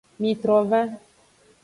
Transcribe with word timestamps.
Mitrova. 0.23 0.81